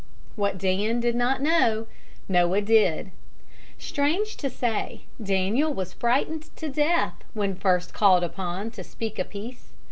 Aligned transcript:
What 0.35 0.57
Dan 0.57 0.99
did 0.99 1.13
not 1.13 1.43
know, 1.43 1.85
Noah 2.27 2.61
did. 2.61 3.11
Strange 3.77 4.35
to 4.37 4.49
say, 4.49 5.01
Daniel 5.21 5.71
was 5.75 5.93
frightened 5.93 6.49
to 6.55 6.69
death 6.69 7.23
when 7.35 7.53
first 7.53 7.93
called 7.93 8.23
upon 8.23 8.71
to 8.71 8.83
speak 8.83 9.19
a 9.19 9.23
piece. 9.23 9.73